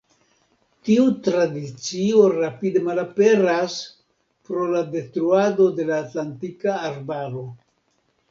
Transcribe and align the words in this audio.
Tiu 0.87 1.01
tradicio 1.25 2.21
rapide 2.35 2.81
malaperas 2.87 3.75
pro 4.49 4.65
la 4.71 4.81
detruado 4.95 5.67
de 5.81 5.85
la 5.93 5.99
atlantika 6.07 6.75
arbaro. 6.89 7.47